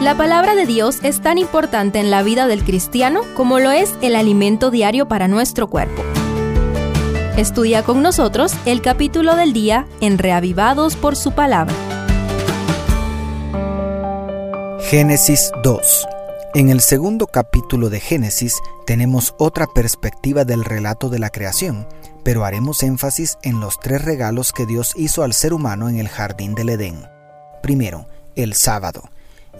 La 0.00 0.14
palabra 0.14 0.54
de 0.54 0.66
Dios 0.66 0.98
es 1.02 1.22
tan 1.22 1.38
importante 1.38 1.98
en 1.98 2.10
la 2.10 2.22
vida 2.22 2.46
del 2.46 2.64
cristiano 2.64 3.22
como 3.34 3.58
lo 3.60 3.70
es 3.70 3.94
el 4.02 4.14
alimento 4.14 4.70
diario 4.70 5.08
para 5.08 5.26
nuestro 5.26 5.68
cuerpo. 5.68 6.02
Estudia 7.38 7.82
con 7.82 8.02
nosotros 8.02 8.52
el 8.66 8.82
capítulo 8.82 9.36
del 9.36 9.54
día 9.54 9.86
en 10.02 10.18
Reavivados 10.18 10.96
por 10.96 11.16
su 11.16 11.32
palabra. 11.32 11.74
Génesis 14.80 15.50
2 15.62 16.06
En 16.54 16.68
el 16.68 16.82
segundo 16.82 17.26
capítulo 17.26 17.88
de 17.88 17.98
Génesis 17.98 18.54
tenemos 18.86 19.34
otra 19.38 19.66
perspectiva 19.66 20.44
del 20.44 20.66
relato 20.66 21.08
de 21.08 21.20
la 21.20 21.30
creación, 21.30 21.88
pero 22.22 22.44
haremos 22.44 22.82
énfasis 22.82 23.38
en 23.42 23.60
los 23.60 23.80
tres 23.80 24.04
regalos 24.04 24.52
que 24.52 24.66
Dios 24.66 24.92
hizo 24.94 25.22
al 25.22 25.32
ser 25.32 25.54
humano 25.54 25.88
en 25.88 25.96
el 25.96 26.08
jardín 26.08 26.54
del 26.54 26.68
Edén. 26.68 27.08
Primero, 27.62 28.06
el 28.34 28.52
sábado. 28.52 29.04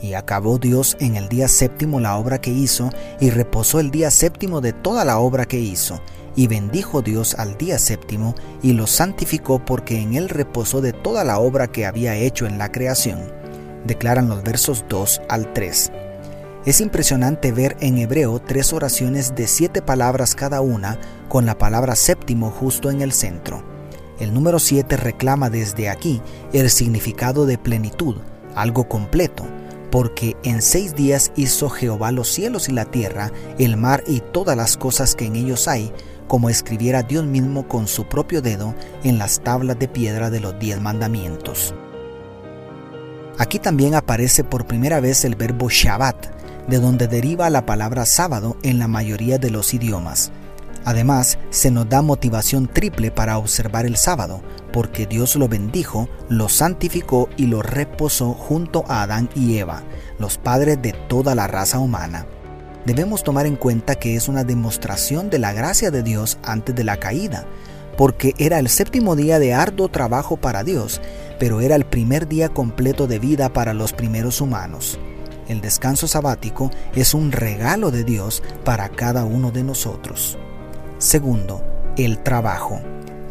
Y 0.02 0.14
acabó 0.14 0.58
Dios 0.58 0.96
en 1.00 1.16
el 1.16 1.28
día 1.28 1.48
séptimo 1.48 2.00
la 2.00 2.16
obra 2.16 2.40
que 2.40 2.50
hizo, 2.50 2.90
y 3.20 3.30
reposó 3.30 3.80
el 3.80 3.90
día 3.90 4.10
séptimo 4.10 4.60
de 4.60 4.72
toda 4.72 5.04
la 5.04 5.18
obra 5.18 5.46
que 5.46 5.58
hizo. 5.58 6.00
Y 6.34 6.48
bendijo 6.48 7.00
Dios 7.00 7.34
al 7.34 7.56
día 7.56 7.78
séptimo, 7.78 8.34
y 8.62 8.72
lo 8.72 8.86
santificó 8.86 9.64
porque 9.64 10.00
en 10.00 10.14
él 10.14 10.28
reposó 10.28 10.80
de 10.80 10.92
toda 10.92 11.24
la 11.24 11.38
obra 11.38 11.68
que 11.68 11.86
había 11.86 12.14
hecho 12.16 12.46
en 12.46 12.58
la 12.58 12.70
creación. 12.70 13.32
Declaran 13.86 14.28
los 14.28 14.42
versos 14.42 14.84
2 14.88 15.22
al 15.28 15.52
3. 15.52 15.92
Es 16.66 16.80
impresionante 16.80 17.52
ver 17.52 17.76
en 17.78 17.98
hebreo 17.98 18.40
tres 18.40 18.72
oraciones 18.72 19.36
de 19.36 19.46
siete 19.46 19.82
palabras 19.82 20.34
cada 20.34 20.60
una, 20.60 20.98
con 21.28 21.46
la 21.46 21.56
palabra 21.56 21.94
séptimo 21.94 22.50
justo 22.50 22.90
en 22.90 23.02
el 23.02 23.12
centro. 23.12 23.62
El 24.18 24.34
número 24.34 24.58
7 24.58 24.96
reclama 24.96 25.48
desde 25.48 25.88
aquí 25.88 26.20
el 26.52 26.70
significado 26.70 27.46
de 27.46 27.56
plenitud, 27.56 28.16
algo 28.56 28.88
completo, 28.88 29.44
porque 29.96 30.36
en 30.42 30.60
seis 30.60 30.94
días 30.94 31.32
hizo 31.36 31.70
Jehová 31.70 32.12
los 32.12 32.28
cielos 32.28 32.68
y 32.68 32.72
la 32.72 32.84
tierra, 32.84 33.32
el 33.58 33.78
mar 33.78 34.04
y 34.06 34.20
todas 34.20 34.54
las 34.54 34.76
cosas 34.76 35.14
que 35.14 35.24
en 35.24 35.36
ellos 35.36 35.68
hay, 35.68 35.90
como 36.28 36.50
escribiera 36.50 37.02
Dios 37.02 37.24
mismo 37.24 37.66
con 37.66 37.88
su 37.88 38.04
propio 38.04 38.42
dedo 38.42 38.74
en 39.04 39.16
las 39.16 39.40
tablas 39.40 39.78
de 39.78 39.88
piedra 39.88 40.28
de 40.28 40.40
los 40.40 40.58
diez 40.58 40.78
mandamientos. 40.82 41.74
Aquí 43.38 43.58
también 43.58 43.94
aparece 43.94 44.44
por 44.44 44.66
primera 44.66 45.00
vez 45.00 45.24
el 45.24 45.34
verbo 45.34 45.70
Shabbat, 45.70 46.26
de 46.68 46.78
donde 46.78 47.08
deriva 47.08 47.48
la 47.48 47.64
palabra 47.64 48.04
sábado 48.04 48.58
en 48.62 48.78
la 48.78 48.88
mayoría 48.88 49.38
de 49.38 49.48
los 49.48 49.72
idiomas. 49.72 50.30
Además, 50.86 51.36
se 51.50 51.72
nos 51.72 51.88
da 51.88 52.00
motivación 52.00 52.68
triple 52.68 53.10
para 53.10 53.38
observar 53.38 53.86
el 53.86 53.96
sábado, 53.96 54.40
porque 54.72 55.04
Dios 55.04 55.34
lo 55.34 55.48
bendijo, 55.48 56.08
lo 56.28 56.48
santificó 56.48 57.28
y 57.36 57.46
lo 57.46 57.60
reposó 57.60 58.34
junto 58.34 58.84
a 58.86 59.02
Adán 59.02 59.28
y 59.34 59.58
Eva, 59.58 59.82
los 60.20 60.38
padres 60.38 60.80
de 60.80 60.92
toda 60.92 61.34
la 61.34 61.48
raza 61.48 61.80
humana. 61.80 62.26
Debemos 62.84 63.24
tomar 63.24 63.46
en 63.46 63.56
cuenta 63.56 63.96
que 63.96 64.14
es 64.14 64.28
una 64.28 64.44
demostración 64.44 65.28
de 65.28 65.40
la 65.40 65.52
gracia 65.52 65.90
de 65.90 66.04
Dios 66.04 66.38
antes 66.44 66.72
de 66.72 66.84
la 66.84 66.98
caída, 66.98 67.46
porque 67.98 68.34
era 68.38 68.60
el 68.60 68.68
séptimo 68.68 69.16
día 69.16 69.40
de 69.40 69.54
arduo 69.54 69.88
trabajo 69.88 70.36
para 70.36 70.62
Dios, 70.62 71.00
pero 71.40 71.60
era 71.60 71.74
el 71.74 71.84
primer 71.84 72.28
día 72.28 72.50
completo 72.50 73.08
de 73.08 73.18
vida 73.18 73.52
para 73.52 73.74
los 73.74 73.92
primeros 73.92 74.40
humanos. 74.40 75.00
El 75.48 75.60
descanso 75.62 76.06
sabático 76.06 76.70
es 76.94 77.12
un 77.12 77.32
regalo 77.32 77.90
de 77.90 78.04
Dios 78.04 78.40
para 78.64 78.88
cada 78.88 79.24
uno 79.24 79.50
de 79.50 79.64
nosotros. 79.64 80.38
Segundo, 80.98 81.62
el 81.98 82.22
trabajo. 82.22 82.80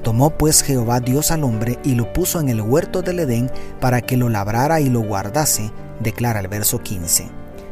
Tomó 0.04 0.30
pues 0.30 0.62
Jehová 0.62 1.00
Dios 1.00 1.32
al 1.32 1.44
hombre 1.44 1.80
y 1.84 1.96
lo 1.96 2.14
puso 2.14 2.40
en 2.40 2.50
el 2.50 2.62
huerto 2.62 3.02
del 3.02 3.20
Edén 3.20 3.50
para 3.80 4.02
que 4.02 4.18
lo 4.18 4.30
labrara 4.30 4.82
y 4.82 4.90
lo 4.90 5.02
guardase, 5.02 5.72
declara 6.00 6.40
el 6.40 6.48
verso 6.48 6.80
15. 6.80 7.28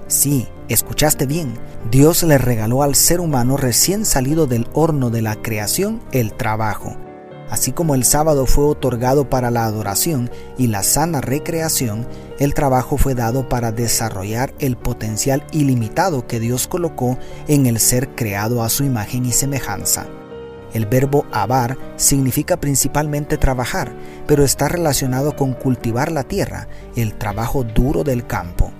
Sí, 0.07 0.47
escuchaste 0.67 1.27
bien, 1.27 1.53
Dios 1.91 2.23
le 2.23 2.39
regaló 2.39 2.81
al 2.81 2.95
ser 2.95 3.19
humano 3.19 3.55
recién 3.55 4.03
salido 4.03 4.47
del 4.47 4.67
horno 4.73 5.11
de 5.11 5.21
la 5.21 5.35
creación 5.35 6.01
el 6.11 6.33
trabajo. 6.33 6.97
Así 7.53 7.71
como 7.71 7.93
el 7.93 8.03
sábado 8.03 8.47
fue 8.47 8.65
otorgado 8.65 9.29
para 9.29 9.51
la 9.51 9.65
adoración 9.65 10.31
y 10.57 10.65
la 10.65 10.81
sana 10.81 11.21
recreación, 11.21 12.07
el 12.39 12.55
trabajo 12.55 12.97
fue 12.97 13.13
dado 13.13 13.47
para 13.47 13.71
desarrollar 13.71 14.55
el 14.57 14.75
potencial 14.75 15.45
ilimitado 15.51 16.25
que 16.25 16.39
Dios 16.39 16.67
colocó 16.67 17.19
en 17.47 17.67
el 17.67 17.79
ser 17.79 18.15
creado 18.15 18.63
a 18.63 18.69
su 18.69 18.83
imagen 18.85 19.27
y 19.27 19.33
semejanza. 19.33 20.07
El 20.73 20.87
verbo 20.87 21.27
abar 21.31 21.77
significa 21.95 22.57
principalmente 22.57 23.37
trabajar, 23.37 23.93
pero 24.25 24.43
está 24.43 24.67
relacionado 24.67 25.35
con 25.35 25.53
cultivar 25.53 26.11
la 26.11 26.23
tierra, 26.23 26.67
el 26.95 27.13
trabajo 27.19 27.63
duro 27.63 28.03
del 28.03 28.25
campo. 28.25 28.71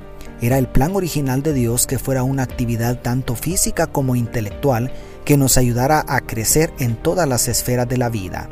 Era 0.42 0.58
el 0.58 0.68
plan 0.68 0.96
original 0.96 1.44
de 1.44 1.54
Dios 1.54 1.86
que 1.86 2.00
fuera 2.00 2.24
una 2.24 2.42
actividad 2.42 3.04
tanto 3.04 3.36
física 3.36 3.86
como 3.86 4.16
intelectual 4.16 4.92
que 5.24 5.38
nos 5.38 5.58
ayudara 5.58 6.04
a 6.08 6.22
crecer 6.22 6.74
en 6.80 6.96
todas 6.96 7.28
las 7.28 7.48
esferas 7.48 7.88
de 7.88 7.98
la 7.98 8.10
vida. 8.10 8.50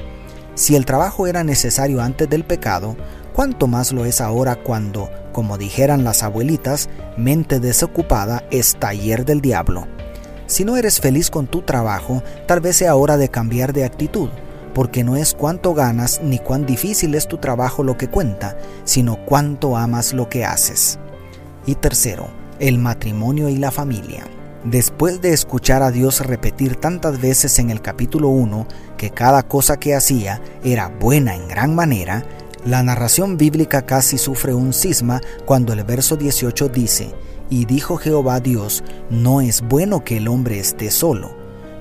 Si 0.56 0.76
el 0.76 0.86
trabajo 0.86 1.28
era 1.28 1.44
necesario 1.44 2.02
antes 2.02 2.30
del 2.30 2.44
pecado, 2.44 2.96
cuánto 3.34 3.68
más 3.68 3.92
lo 3.92 4.06
es 4.06 4.22
ahora 4.22 4.56
cuando, 4.56 5.10
como 5.32 5.58
dijeran 5.58 6.04
las 6.04 6.24
abuelitas, 6.24 6.90
mente 7.18 7.60
desocupada 7.60 8.44
es 8.52 8.76
taller 8.76 9.26
del 9.26 9.42
diablo. 9.42 9.88
Si 10.48 10.66
no 10.66 10.76
eres 10.76 11.00
feliz 11.00 11.30
con 11.30 11.48
tu 11.48 11.62
trabajo, 11.62 12.22
tal 12.46 12.60
vez 12.60 12.76
sea 12.76 12.96
hora 12.96 13.18
de 13.18 13.30
cambiar 13.30 13.72
de 13.72 13.86
actitud, 13.86 14.30
porque 14.74 15.04
no 15.04 15.16
es 15.16 15.34
cuánto 15.34 15.74
ganas 15.74 16.22
ni 16.22 16.40
cuán 16.40 16.66
difícil 16.66 17.16
es 17.16 17.28
tu 17.28 17.38
trabajo 17.38 17.84
lo 17.84 17.98
que 17.98 18.10
cuenta, 18.10 18.58
sino 18.84 19.18
cuánto 19.26 19.78
amas 19.78 20.14
lo 20.14 20.30
que 20.30 20.46
haces. 20.46 21.00
Y 21.66 21.76
tercero, 21.76 22.28
el 22.60 22.78
matrimonio 22.78 23.50
y 23.50 23.58
la 23.58 23.72
familia. 23.72 24.26
Después 24.64 25.22
de 25.22 25.34
escuchar 25.34 25.82
a 25.82 25.90
Dios 25.90 26.20
repetir 26.20 26.76
tantas 26.76 27.20
veces 27.20 27.58
en 27.58 27.72
el 27.72 27.82
capítulo 27.82 28.30
1 28.30 28.68
que 28.96 29.10
cada 29.10 29.42
cosa 29.42 29.78
que 29.78 29.96
hacía 29.96 30.40
era 30.64 30.88
buena 30.88 31.36
en 31.36 31.48
gran 31.48 31.74
manera, 31.74 32.24
la 32.64 32.84
narración 32.84 33.38
bíblica 33.38 33.88
casi 33.88 34.20
sufre 34.20 34.54
un 34.54 34.72
cisma 34.72 35.20
cuando 35.46 35.74
el 35.74 35.84
verso 35.84 36.16
18 36.16 36.70
dice, 36.70 37.12
y 37.50 37.66
dijo 37.66 37.98
Jehová 37.98 38.40
Dios, 38.40 38.84
no 39.10 39.42
es 39.42 39.62
bueno 39.62 40.04
que 40.04 40.18
el 40.18 40.28
hombre 40.28 40.60
esté 40.60 40.92
solo, 40.92 41.32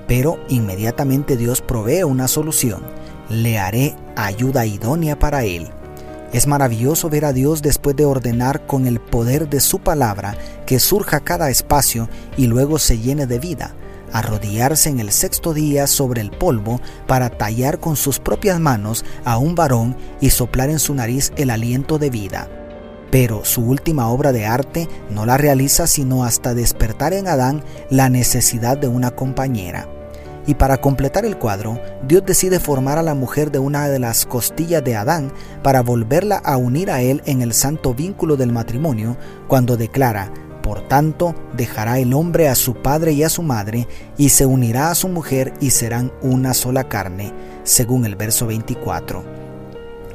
pero 0.07 0.39
inmediatamente 0.49 1.37
Dios 1.37 1.61
provee 1.61 2.01
una 2.01 2.27
solución, 2.27 2.81
le 3.29 3.59
haré 3.59 3.95
ayuda 4.15 4.65
idónea 4.65 5.19
para 5.19 5.43
él. 5.43 5.69
Es 6.33 6.47
maravilloso 6.47 7.09
ver 7.09 7.25
a 7.25 7.33
Dios 7.33 7.61
después 7.61 7.95
de 7.95 8.05
ordenar 8.05 8.65
con 8.65 8.87
el 8.87 9.01
poder 9.01 9.49
de 9.49 9.59
su 9.59 9.79
palabra 9.79 10.37
que 10.65 10.79
surja 10.79 11.19
cada 11.19 11.49
espacio 11.49 12.07
y 12.37 12.47
luego 12.47 12.79
se 12.79 12.99
llene 12.99 13.27
de 13.27 13.37
vida, 13.37 13.75
arrodillarse 14.13 14.89
en 14.89 15.01
el 15.01 15.11
sexto 15.11 15.53
día 15.53 15.87
sobre 15.87 16.21
el 16.21 16.31
polvo 16.31 16.79
para 17.05 17.29
tallar 17.29 17.81
con 17.81 17.97
sus 17.97 18.19
propias 18.19 18.61
manos 18.61 19.03
a 19.25 19.37
un 19.37 19.55
varón 19.55 19.97
y 20.21 20.29
soplar 20.29 20.69
en 20.69 20.79
su 20.79 20.93
nariz 20.93 21.33
el 21.35 21.49
aliento 21.49 21.97
de 21.99 22.09
vida. 22.09 22.47
Pero 23.11 23.43
su 23.43 23.65
última 23.65 24.07
obra 24.07 24.31
de 24.31 24.45
arte 24.45 24.87
no 25.09 25.25
la 25.25 25.35
realiza 25.35 25.85
sino 25.85 26.23
hasta 26.23 26.53
despertar 26.53 27.13
en 27.13 27.27
Adán 27.27 27.61
la 27.89 28.09
necesidad 28.09 28.77
de 28.77 28.87
una 28.87 29.11
compañera. 29.11 30.00
Y 30.47 30.55
para 30.55 30.77
completar 30.77 31.25
el 31.25 31.37
cuadro, 31.37 31.79
Dios 32.07 32.23
decide 32.25 32.59
formar 32.59 32.97
a 32.97 33.03
la 33.03 33.13
mujer 33.13 33.51
de 33.51 33.59
una 33.59 33.87
de 33.89 33.99
las 33.99 34.25
costillas 34.25 34.83
de 34.83 34.95
Adán 34.95 35.31
para 35.61 35.81
volverla 35.81 36.37
a 36.37 36.57
unir 36.57 36.89
a 36.89 37.01
él 37.01 37.21
en 37.25 37.41
el 37.41 37.53
santo 37.53 37.93
vínculo 37.93 38.37
del 38.37 38.51
matrimonio, 38.51 39.17
cuando 39.47 39.77
declara, 39.77 40.31
por 40.61 40.87
tanto, 40.87 41.35
dejará 41.53 41.99
el 41.99 42.13
hombre 42.13 42.47
a 42.47 42.55
su 42.55 42.75
padre 42.75 43.13
y 43.13 43.23
a 43.23 43.29
su 43.29 43.43
madre, 43.43 43.87
y 44.17 44.29
se 44.29 44.45
unirá 44.45 44.91
a 44.91 44.95
su 44.95 45.07
mujer 45.07 45.53
y 45.59 45.71
serán 45.71 46.11
una 46.21 46.53
sola 46.53 46.87
carne, 46.87 47.33
según 47.63 48.05
el 48.05 48.15
verso 48.15 48.47
24. 48.47 49.41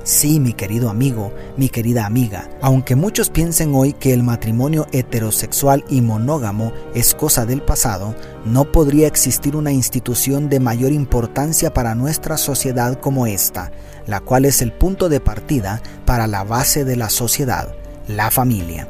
Sí, 0.07 0.39
mi 0.39 0.53
querido 0.53 0.89
amigo, 0.89 1.33
mi 1.57 1.69
querida 1.69 2.07
amiga, 2.07 2.49
aunque 2.63 2.95
muchos 2.95 3.29
piensen 3.29 3.75
hoy 3.75 3.93
que 3.93 4.13
el 4.13 4.23
matrimonio 4.23 4.87
heterosexual 4.93 5.85
y 5.89 6.01
monógamo 6.01 6.73
es 6.95 7.13
cosa 7.13 7.45
del 7.45 7.61
pasado, 7.61 8.15
no 8.47 8.71
podría 8.71 9.09
existir 9.09 9.57
una 9.57 9.73
institución 9.73 10.49
de 10.49 10.61
mayor 10.61 10.93
importancia 10.93 11.75
para 11.75 11.97
nuestra 11.97 12.37
sociedad 12.37 12.99
como 13.01 13.27
esta, 13.27 13.73
la 14.07 14.21
cual 14.21 14.45
es 14.45 14.63
el 14.63 14.73
punto 14.73 15.09
de 15.09 15.21
partida 15.21 15.83
para 16.05 16.29
la 16.29 16.45
base 16.45 16.85
de 16.85 16.97
la 16.97 17.11
sociedad, 17.11 17.75
la 18.07 18.31
familia. 18.31 18.89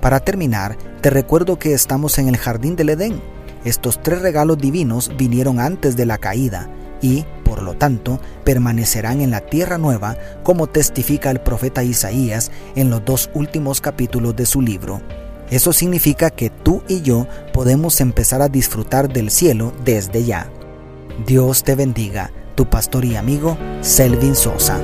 Para 0.00 0.20
terminar, 0.20 0.78
te 1.02 1.10
recuerdo 1.10 1.58
que 1.58 1.74
estamos 1.74 2.18
en 2.18 2.28
el 2.28 2.38
jardín 2.38 2.74
del 2.74 2.88
Edén. 2.88 3.20
Estos 3.64 4.02
tres 4.02 4.22
regalos 4.22 4.58
divinos 4.58 5.10
vinieron 5.18 5.60
antes 5.60 5.94
de 5.96 6.06
la 6.06 6.16
caída 6.16 6.70
y, 7.02 7.26
por 7.44 7.62
lo 7.62 7.74
tanto, 7.74 8.18
permanecerán 8.44 9.20
en 9.20 9.30
la 9.30 9.40
tierra 9.40 9.76
nueva, 9.76 10.16
como 10.42 10.68
testifica 10.68 11.30
el 11.30 11.40
profeta 11.40 11.84
Isaías 11.84 12.50
en 12.76 12.88
los 12.88 13.04
dos 13.04 13.28
últimos 13.34 13.82
capítulos 13.82 14.34
de 14.36 14.46
su 14.46 14.62
libro. 14.62 15.02
Eso 15.50 15.72
significa 15.72 16.30
que 16.30 16.50
tú 16.50 16.82
y 16.88 17.02
yo 17.02 17.26
podemos 17.52 18.00
empezar 18.00 18.42
a 18.42 18.48
disfrutar 18.48 19.12
del 19.12 19.30
cielo 19.30 19.72
desde 19.84 20.24
ya. 20.24 20.50
Dios 21.26 21.62
te 21.62 21.74
bendiga, 21.74 22.32
tu 22.54 22.66
pastor 22.66 23.04
y 23.04 23.16
amigo 23.16 23.56
Selvin 23.80 24.34
Sosa. 24.34 24.80